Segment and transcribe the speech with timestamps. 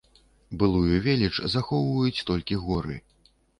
[0.63, 3.01] Былую веліч захоўваюць толькі горы.